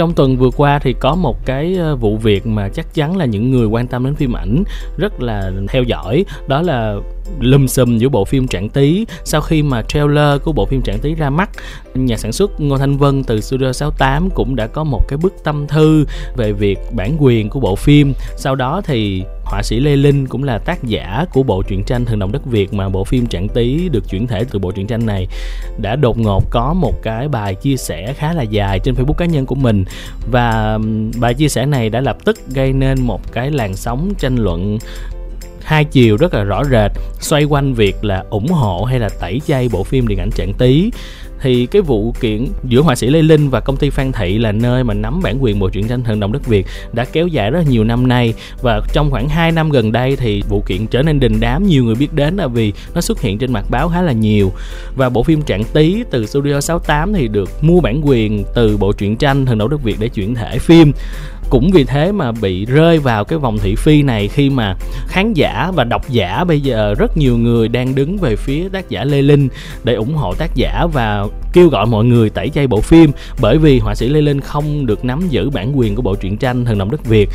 [0.00, 3.24] trong tuần vừa qua thì có một cái ờ, vụ việc mà chắc chắn là
[3.24, 4.62] những người quan tâm đến phim ảnh
[4.98, 6.96] rất là theo dõi, đó là
[7.40, 10.98] lùm xùm giữa bộ phim Trạng Tí sau khi mà trailer của bộ phim Trạng
[10.98, 11.50] Tí ra mắt.
[11.94, 15.34] Nhà sản xuất Ngô Thanh Vân từ Studio 68 cũng đã có một cái bức
[15.44, 16.04] tâm thư
[16.36, 18.12] về việc bản quyền của bộ phim.
[18.36, 22.04] Sau đó thì họa sĩ Lê Linh cũng là tác giả của bộ truyện tranh
[22.04, 24.86] Thần đồng đất Việt mà bộ phim Trạng Tí được chuyển thể từ bộ truyện
[24.86, 25.26] tranh này,
[25.78, 29.26] đã đột ngột có một cái bài chia sẻ khá là dài trên Facebook cá
[29.26, 29.84] nhân của mình.
[30.30, 30.78] Và
[31.20, 34.78] bài chia sẻ này đã lập tức gây nên một cái làn sóng tranh luận
[35.70, 39.40] hai chiều rất là rõ rệt, xoay quanh việc là ủng hộ hay là tẩy
[39.46, 40.90] chay bộ phim điện ảnh trạng tí
[41.40, 44.52] thì cái vụ kiện giữa họa sĩ Lê Linh và công ty Phan Thị là
[44.52, 47.50] nơi mà nắm bản quyền bộ truyện tranh Thần đồng đất Việt đã kéo dài
[47.50, 48.34] rất nhiều năm nay.
[48.62, 51.84] Và trong khoảng 2 năm gần đây thì vụ kiện trở nên đình đám, nhiều
[51.84, 54.52] người biết đến là vì nó xuất hiện trên mặt báo khá là nhiều.
[54.96, 58.92] Và bộ phim Trạng Tí từ Studio 68 thì được mua bản quyền từ bộ
[58.92, 60.92] truyện tranh Thần đồng đất Việt để chuyển thể phim
[61.50, 64.76] cũng vì thế mà bị rơi vào cái vòng thị phi này khi mà
[65.08, 68.88] khán giả và độc giả bây giờ rất nhiều người đang đứng về phía tác
[68.88, 69.48] giả Lê Linh
[69.84, 73.58] để ủng hộ tác giả và kêu gọi mọi người tẩy chay bộ phim bởi
[73.58, 76.64] vì họa sĩ Lê Linh không được nắm giữ bản quyền của bộ truyện tranh
[76.64, 77.28] Thần đồng đất Việt.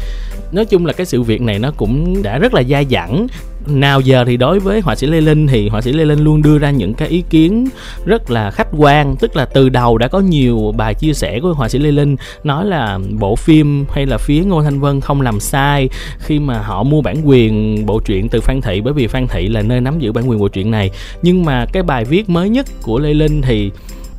[0.51, 3.27] Nói chung là cái sự việc này nó cũng đã rất là dai dẳng
[3.67, 6.41] nào giờ thì đối với họa sĩ Lê Linh thì họa sĩ Lê Linh luôn
[6.41, 7.67] đưa ra những cái ý kiến
[8.05, 11.53] rất là khách quan, tức là từ đầu đã có nhiều bài chia sẻ của
[11.53, 15.21] họa sĩ Lê Linh, nói là bộ phim hay là phía Ngô Thanh Vân không
[15.21, 19.07] làm sai khi mà họ mua bản quyền bộ truyện từ Phan Thị, bởi vì
[19.07, 20.91] Phan Thị là nơi nắm giữ bản quyền bộ truyện này.
[21.21, 23.71] Nhưng mà cái bài viết mới nhất của Lê Linh thì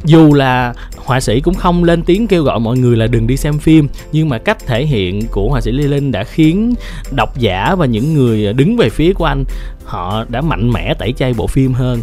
[0.07, 3.37] dù là họa sĩ cũng không lên tiếng kêu gọi mọi người là đừng đi
[3.37, 6.75] xem phim, nhưng mà cách thể hiện của họa sĩ Lê Linh đã khiến
[7.11, 9.45] độc giả và những người đứng về phía của anh,
[9.85, 12.01] họ đã mạnh mẽ tẩy chay bộ phim hơn.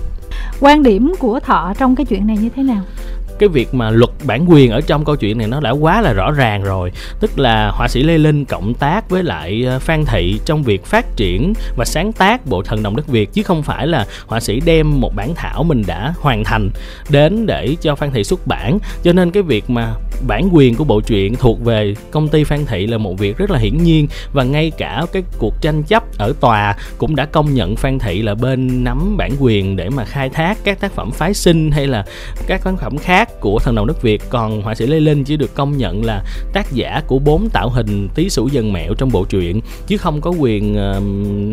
[0.59, 2.81] Quan điểm của thọ trong cái chuyện này như thế nào?
[3.43, 6.13] Cái việc mà luật bản quyền ở trong câu chuyện này nó đã quá là
[6.13, 6.91] rõ ràng rồi.
[7.19, 10.85] Tức là họa sĩ lê linh cộng tác với lại ờ, phan thị trong việc
[10.85, 14.39] phát triển và sáng tác bộ thần đồng đất việt, chứ không phải là họa
[14.39, 16.69] sĩ đem một bản thảo mình đã hoàn thành
[17.09, 18.77] đến để cho phan thị xuất bản.
[19.03, 19.93] Cho nên cái việc mà
[20.27, 23.51] bản quyền của bộ truyện thuộc về công ty phan thị là một việc rất
[23.51, 27.53] là hiển nhiên và ngay cả cái cuộc tranh chấp ở tòa cũng đã công
[27.53, 31.11] nhận phan thị là bên nắm bản quyền để mà khai thác các tác phẩm
[31.11, 32.05] phái sinh hay là
[32.47, 34.21] các tác phẩm khác của thần đồng đất Việt.
[34.29, 36.23] Còn họa sĩ Lê Linh chỉ được công nhận là
[36.53, 40.21] tác giả của bốn tạo hình tí sủ dần mẹo trong bộ truyện chứ không
[40.21, 41.03] có quyền uh,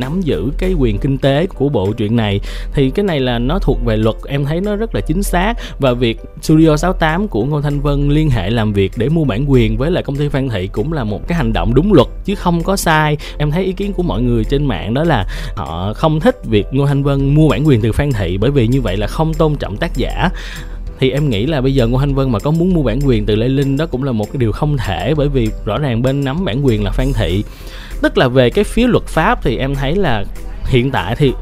[0.00, 2.41] nắm giữ cái quyền kinh tế của bộ truyện này.
[2.72, 5.54] Thì cái này là nó thuộc về luật em thấy nó rất là chính xác.
[5.78, 9.44] Và việc Studio 68 của Ngô Thanh Vân liên hệ làm việc để mua bản
[9.50, 12.08] quyền với lại công ty Phan Thị cũng là một cái hành động đúng luật
[12.24, 13.16] chứ không có sai.
[13.38, 15.26] Em thấy ý kiến của mọi người trên mạng đó là
[15.56, 18.66] họ không thích việc Ngô Thanh Vân mua bản quyền từ Phan Thị bởi vì
[18.66, 20.30] như vậy là không tôn trọng tác giả
[21.00, 23.26] thì em nghĩ là bây giờ Ngô Thanh Vân mà có muốn mua bản quyền
[23.26, 26.02] từ Lê Linh đó cũng là một cái điều không thể, bởi vì rõ ràng
[26.02, 27.44] bên nắm bản quyền là Phan Thị.
[28.02, 30.24] Tức là về cái phía luật pháp thì em thấy là
[30.64, 31.32] hiện tại thì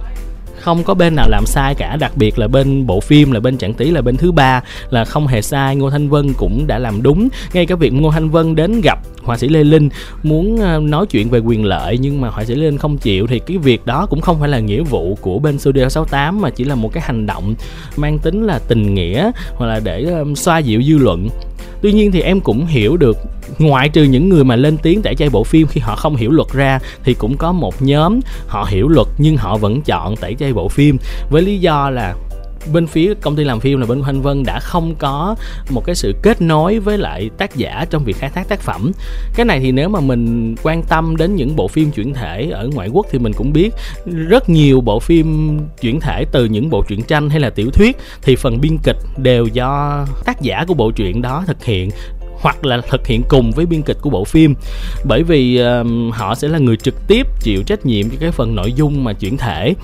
[0.61, 3.59] không có bên nào làm sai cả, đặc biệt là bên bộ phim, là bên
[3.59, 5.77] trạng tí là bên thứ ba, là không hề sai.
[5.77, 7.29] Ngô thanh vân cũng đã làm đúng.
[7.53, 9.89] Ngay cả việc ngô thanh vân đến gặp họa sĩ lê linh,
[10.23, 13.27] muốn ờ, nói chuyện về quyền lợi, nhưng mà họa sĩ lê linh không chịu,
[13.27, 16.51] thì cái việc đó cũng không phải là nghĩa vụ của bên studio 68 mà
[16.51, 17.55] chỉ là một cái hành động
[17.97, 21.29] mang tính là tình nghĩa, hoặc là để xoa dịu dư luận
[21.83, 23.19] tuy nhiên thì em cũng hiểu được,
[23.59, 26.31] ngoại trừ những người mà lên tiếng tẩy chay bộ phim khi họ không hiểu
[26.31, 30.35] luật ra, thì cũng có một nhóm họ hiểu luật nhưng họ vẫn chọn tẩy
[30.35, 30.99] chay bộ phim
[31.31, 32.15] với lý do là
[32.73, 35.37] bên phía công ty làm phim là bên Thanh Vân đã không có
[35.71, 38.93] một cái sự kết nối với lại tác giả trong việc khai thác tác phẩm.
[39.35, 42.69] Cái này thì nếu mà mình quan tâm đến những bộ phim chuyển thể ở
[42.75, 43.75] ngoại quốc thì mình cũng biết
[44.05, 47.97] rất nhiều bộ phim chuyển thể từ những bộ truyện tranh hay là tiểu thuyết
[48.23, 51.91] thì phần biên kịch đều do tác giả của bộ truyện đó thực hiện
[52.41, 54.55] hoặc là thực hiện cùng với biên kịch của bộ phim.
[55.05, 58.55] Bởi vì uh, họ sẽ là người trực tiếp chịu trách nhiệm cho cái phần
[58.55, 59.75] nội dung mà chuyển thể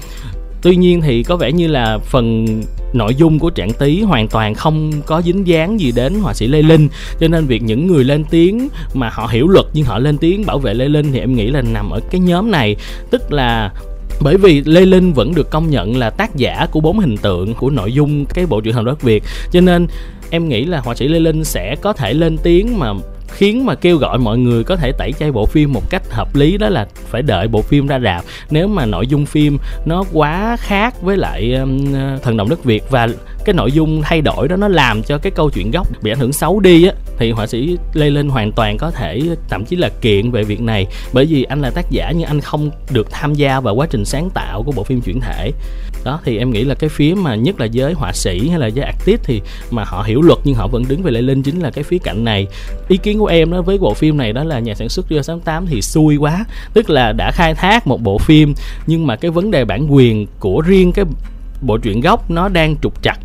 [0.65, 2.47] tuy nhiên thì có vẻ như là phần
[2.93, 6.47] nội dung của trạng tý hoàn toàn không có dính dáng gì đến họa sĩ
[6.47, 6.89] lê linh.
[7.21, 10.47] Cho nên việc những người lên tiếng mà họ hiểu luật nhưng họ lên tiếng
[10.47, 12.77] bảo vệ lê linh thì em nghĩ là nằm ở cái nhóm này.
[13.11, 13.73] Tức là
[14.21, 17.55] bởi vì Lê Linh vẫn được công nhận là tác giả của bốn hình tượng
[17.55, 19.23] của nội dung cái bộ truyện thần đất Việt.
[19.53, 19.87] Cho nên
[20.31, 22.93] em nghĩ là họa sĩ Lê Linh sẽ có thể lên tiếng mà
[23.35, 26.37] khiến mà kêu gọi mọi người có thể tẩy chay bộ phim một cách hợp
[26.37, 28.25] lý đó là phải đợi bộ phim ra rạp.
[28.51, 32.65] Nếu mà nội dung phim nó quá khác với lại um, ờ, thần động đất
[32.65, 33.09] việt và
[33.45, 36.19] cái nội dung thay đổi đó nó làm cho cái câu chuyện gốc bị ảnh
[36.19, 39.77] hưởng xấu đi á, thì họa sĩ lê linh hoàn toàn có thể, thậm chí
[39.77, 40.87] là kiện về việc này.
[41.13, 44.05] Bởi vì anh là tác giả nhưng anh không được tham gia vào quá trình
[44.05, 45.51] sáng tạo của bộ phim chuyển thể.
[46.05, 48.67] Đó, thì em nghĩ là cái phía mà nhất là giới họa sĩ hay là
[48.67, 51.61] giới artist thì mà họ hiểu luật nhưng họ vẫn đứng về lê linh chính
[51.61, 52.47] là cái phía cạnh này.
[52.89, 55.23] Ý kiến của em đó với bộ phim này đó là nhà sản xuất do
[55.23, 56.45] sáu tám thì xui quá,
[56.75, 58.55] tức là đã khai thác một bộ phim
[58.87, 61.05] nhưng mà cái vấn đề bản quyền của riêng cái
[61.67, 63.17] bộ truyện gốc nó đang trục chặt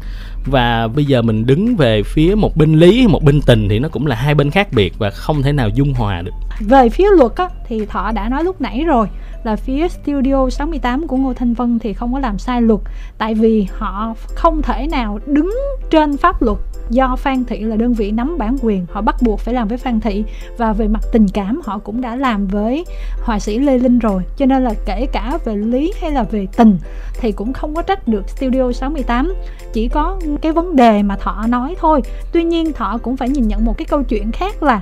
[0.46, 3.90] và bây giờ mình đứng về phía một bên lý một bên tình thì nó
[3.90, 6.32] cũng là hai bên khác biệt và không thể nào dung hòa được.
[6.60, 9.08] Về phía luật á, thì thọ đã nói lúc nãy rồi
[9.44, 12.80] là phía Studio 68 của Ngô Thanh Vân thì không có làm sai luật
[13.18, 15.56] tại vì họ không thể nào đứng
[15.90, 16.58] trên pháp luật.
[16.90, 19.78] Do Phan Thị là đơn vị nắm bản quyền họ bắt buộc phải làm với
[19.78, 20.24] Phan Thị.
[20.58, 22.86] Và về mặt tình cảm họ cũng đã làm với
[23.22, 24.24] họa sĩ Lê Linh rồi.
[24.38, 26.78] Cho nên là kể cả về lý hay là về tình
[27.20, 29.34] thì cũng không có trách được Studio 68
[29.74, 32.02] chỉ có cái vấn đề mà Thọ nói thôi.
[32.32, 34.82] Tuy nhiên Thọ cũng phải nhìn nhận một cái câu chuyện khác là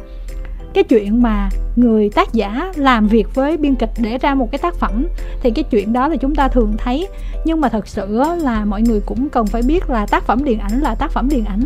[0.73, 4.59] cái chuyện mà người tác giả làm việc với biên kịch để ra một cái
[4.59, 5.07] tác phẩm,
[5.41, 7.07] thì cái chuyện đó là chúng ta thường thấy.
[7.45, 10.59] Nhưng mà thật sự là mọi người cũng cần phải biết là tác phẩm điện
[10.59, 11.63] ảnh là tác phẩm điện ảnh.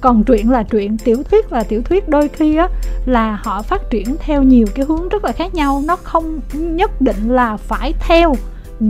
[0.00, 2.08] Còn truyện là truyện, tiểu thuyết là tiểu thuyết.
[2.08, 2.68] Đôi khi á
[3.06, 5.82] là họ phát triển theo nhiều cái hướng rất là khác nhau.
[5.86, 8.34] Nó không nhất định là phải theo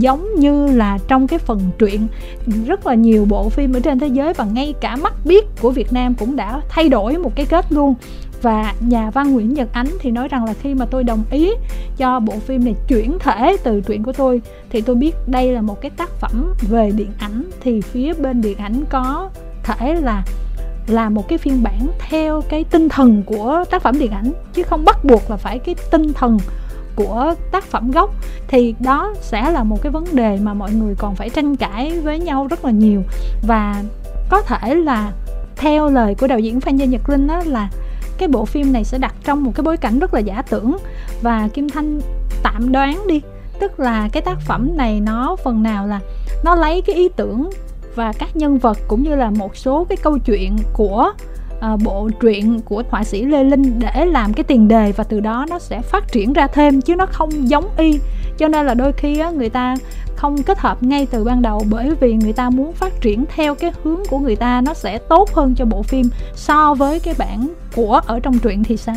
[0.01, 2.07] giống như là trong cái phần truyện.
[2.65, 5.71] Rất là nhiều bộ phim ở trên thế giới và ngay cả mắt biết của
[5.71, 7.95] Việt Nam cũng đã thay đổi một cái kết luôn.
[8.41, 11.51] Và nhà văn Nguyễn Nhật Ánh thì nói rằng là khi mà tôi đồng ý
[11.97, 15.61] cho bộ phim này chuyển thể từ truyện của tôi, thì tôi biết đây là
[15.61, 17.43] một cái tác phẩm về điện ảnh.
[17.61, 19.29] Thì phía bên điện ảnh có
[19.63, 20.23] thể là
[20.87, 24.63] là một cái phiên bản theo cái tinh thần của tác phẩm điện ảnh, chứ
[24.63, 26.37] không bắt buộc là phải cái tinh thần
[26.95, 28.09] của tác phẩm gốc
[28.47, 31.99] thì đó sẽ là một cái vấn đề mà mọi người còn phải tranh cãi
[31.99, 33.01] với nhau rất là nhiều.
[33.47, 33.83] Và
[34.29, 35.11] có thể là
[35.55, 37.69] theo lời của đạo diễn Phan Gia Nhật Linh đó là
[38.17, 40.77] cái bộ phim này sẽ đặt trong một cái bối cảnh rất là giả tưởng.
[41.21, 42.01] Và Kim Thanh
[42.43, 43.21] tạm đoán đi,
[43.59, 45.99] tức là cái tác phẩm này nó phần nào là
[46.43, 47.49] nó lấy cái ý tưởng
[47.95, 51.11] và các nhân vật cũng như là một số cái câu chuyện của
[51.73, 55.19] uh, bộ truyện của họa sĩ Lê Linh để làm cái tiền đề và từ
[55.19, 57.99] đó nó sẽ phát triển ra thêm chứ nó không giống y.
[58.37, 59.75] Cho nên là đôi khi á, người ta
[60.15, 63.55] không kết hợp ngay từ ban đầu bởi vì người ta muốn phát triển theo
[63.55, 66.05] cái hướng của người ta nó sẽ tốt hơn cho bộ phim
[66.35, 68.95] so với cái bản của ở trong truyện thì sao?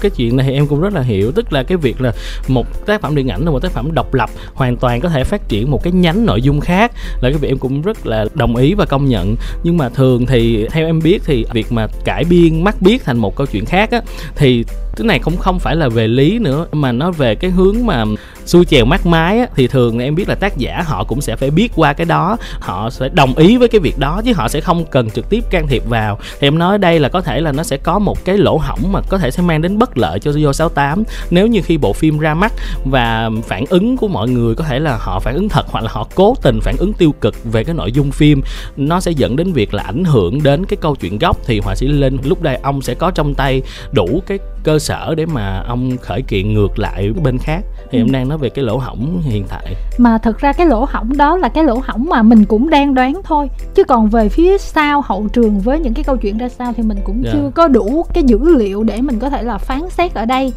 [0.00, 1.32] Cái chuyện này em cũng rất là hiểu.
[1.32, 2.12] Tức là cái việc là
[2.48, 5.24] một tác phẩm điện ảnh là một tác phẩm độc lập, hoàn toàn có thể
[5.24, 8.26] phát triển một cái nhánh nội dung khác là cái việc em cũng rất là
[8.34, 9.36] đồng ý và công nhận.
[9.62, 13.18] Nhưng mà thường thì, theo em biết thì việc mà cải biên mắt biết thành
[13.18, 14.00] một câu chuyện khác á,
[14.36, 14.64] thì
[14.96, 18.04] cái này cũng không phải là về lý nữa, mà nó về cái hướng mà
[18.46, 21.36] xuôi chèo mát mái á, thì thường em biết là tác giả họ cũng sẽ
[21.36, 22.36] phải biết qua cái đó.
[22.60, 25.44] Họ sẽ đồng ý với cái việc đó chứ họ sẽ không cần trực tiếp
[25.50, 26.18] can thiệp vào.
[26.40, 28.92] Thì em nói đây là có thể là nó sẽ có một cái lỗ hỏng
[28.92, 31.92] mà có thể sẽ mang đến bất lợi cho Studio 68 nếu như khi bộ
[31.92, 32.52] phim ra mắt
[32.84, 35.90] và phản ứng của mọi người có thể là họ phản ứng thật hoặc là
[35.92, 38.42] họ cố tình phản ứng tiêu cực về cái nội dung phim
[38.76, 41.74] nó sẽ dẫn đến việc là ảnh hưởng đến cái câu chuyện gốc thì họa
[41.74, 43.62] sĩ Linh lúc đây ông sẽ có trong tay
[43.92, 47.60] đủ cái cơ sở để mà ông khởi kiện ngược lại bên khác
[47.90, 48.02] thì ừ.
[48.02, 51.16] em đang nói về cái lỗ hỏng hiện tại mà thực ra cái lỗ hỏng
[51.16, 54.58] đó là cái lỗ hỏng mà mình cũng đang đoán thôi chứ còn về phía
[54.58, 57.34] sau hậu trường với những cái câu chuyện ra sao thì mình cũng yeah.
[57.34, 57.40] Dạ.
[57.42, 60.52] chưa có đủ cái dữ liệu để mình có thể là phán xét ở đây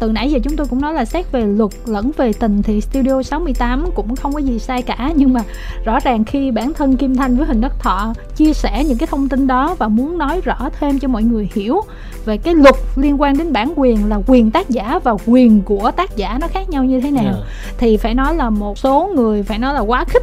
[0.00, 2.80] từ nãy giờ chúng tôi cũng nói là xét về luật lẫn về tình thì
[2.80, 5.40] Studio 68 cũng không có gì sai cả nhưng mà
[5.84, 9.06] rõ ràng khi bản thân Kim Thanh với Hình Đất Thọ chia sẻ những cái
[9.06, 11.80] thông tin đó và muốn nói rõ thêm cho mọi người hiểu
[12.24, 15.90] về cái luật liên quan đến bản quyền là quyền tác giả và quyền của
[15.90, 17.36] tác giả nó khác nhau như thế nào yeah.
[17.36, 17.74] Dạ.
[17.78, 20.22] thì phải nói là một số người phải nói là quá khích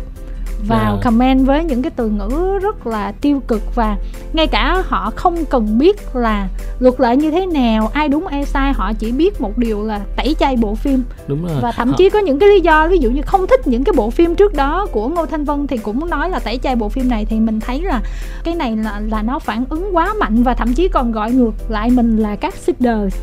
[0.68, 0.96] vào yeah.
[0.96, 1.02] Dạ.
[1.04, 3.98] comment với những cái từ ngữ rất là tiêu cực và
[4.34, 6.48] ngay cả họ không cần biết là
[6.80, 10.00] luật lệ như thế nào ai đúng ai sai họ chỉ biết một điều là
[10.16, 12.98] tẩy chay bộ phim đúng rồi và thậm chí có những cái lý do ví
[12.98, 15.78] dụ như không thích những cái bộ phim trước đó của ngô thanh vân thì
[15.78, 18.02] cũng nói là tẩy chay bộ phim này thì mình thấy là
[18.44, 21.54] cái này là là nó phản ứng quá mạnh và thậm chí còn gọi ngược
[21.70, 23.16] lại mình là các seeders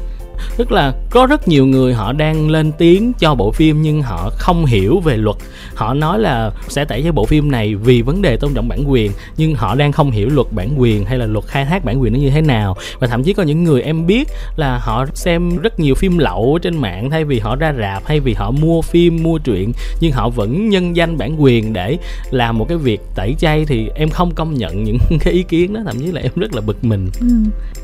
[0.57, 4.31] tức là có rất nhiều người họ đang lên tiếng cho bộ phim nhưng họ
[4.38, 5.37] không hiểu về luật.
[5.75, 8.91] Họ nói là sẽ tẩy cái bộ phim này vì vấn đề tôn trọng bản
[8.91, 12.03] quyền nhưng họ đang không hiểu luật bản quyền hay là luật khai thác bản
[12.03, 12.76] quyền nó như thế nào.
[12.99, 16.59] Và thậm chí có những người em biết là họ xem rất nhiều phim lậu
[16.62, 20.12] trên mạng thay vì họ ra rạp hay vì họ mua phim mua truyện nhưng
[20.12, 21.99] họ vẫn nhân danh bản quyền để
[22.31, 25.73] làm một cái việc tẩy chay thì em không công nhận những cái ý kiến
[25.73, 27.11] đó thậm chí là em rất là bực mình.
[27.21, 27.26] Ừ.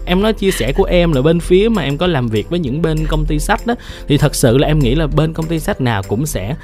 [0.07, 2.59] em nói chia sẻ của em là bên phía mà em có làm việc với
[2.59, 3.75] những bên công ty sách đó,
[4.09, 6.55] thì thật sự là em nghĩ là bên công ty sách nào cũng sẽ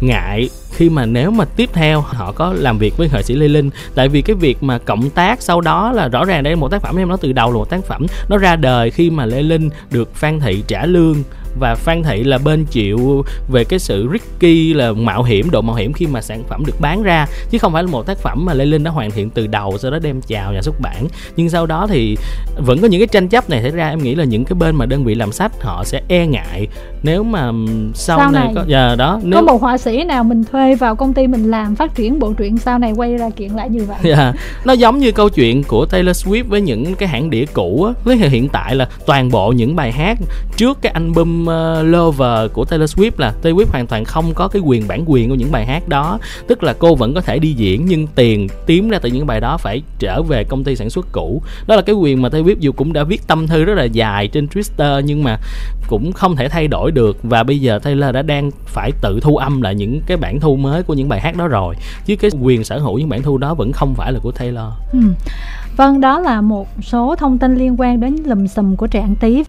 [0.00, 3.48] ngại khi mà nếu mà tiếp theo họ có làm việc với nghệ sĩ Lê
[3.48, 3.70] Linh.
[3.94, 6.70] Tại vì cái việc mà cộng tác sau đó là rõ ràng đây là một
[6.70, 9.26] tác phẩm, em nói từ đầu là một tác phẩm, nó ra đời khi mà
[9.26, 11.16] Lê Linh được Phan Thị trả lương
[11.58, 15.76] và Phan Thị là bên chịu về cái sự risky là mạo hiểm độ mạo
[15.76, 17.26] hiểm khi mà sản phẩm được bán ra.
[17.50, 19.78] Chứ không phải là một tác phẩm mà Lê Linh đã hoàn thiện từ đầu
[19.78, 21.06] sau đó đem chào nhà xuất bản.
[21.36, 22.16] Nhưng sau đó thì
[22.56, 23.88] vẫn có những cái tranh chấp này xảy ra.
[23.88, 26.68] Em nghĩ là những cái bên mà đơn vị làm sách họ sẽ e ngại.
[27.02, 27.52] Nếu mà
[27.94, 30.74] sau, Sau này, này có giờ đó nếu có một họa sĩ nào mình thuê
[30.74, 33.70] vào công ty mình làm phát triển bộ truyện sau này quay ra kiện lại
[33.70, 33.98] như vậy?
[34.02, 34.32] Dạ,
[34.64, 38.02] nó giống như câu chuyện của Taylor Swift với những cái hãng đĩa cũ á.
[38.04, 40.18] Với hiện tại là toàn bộ những bài hát
[40.56, 44.48] trước cái album uh, Lover của Taylor Swift là Taylor Swift hoàn toàn không có
[44.48, 46.18] cái quyền bản quyền của những bài hát đó.
[46.46, 49.40] Tức là cô vẫn có thể đi diễn nhưng tiền kiếm ra từ những bài
[49.40, 51.42] đó phải trở về công ty sản xuất cũ.
[51.66, 53.84] Đó là cái quyền mà Taylor Swift dù cũng đã viết tâm thư rất là
[53.84, 55.38] dài trên Twitter nhưng mà
[55.88, 59.36] cũng không thể thay đổi được và bây giờ Taylor đã đang phải tự thu
[59.36, 61.74] âm lại những cái bản thu mới của những bài hát đó rồi
[62.06, 64.66] chứ cái quyền sở hữu những bản thu đó vẫn không phải là của Taylor
[64.92, 64.98] Ừ.
[65.76, 69.44] Vâng, đó là một số thông tin liên quan đến lùm xùm của Trạng Tí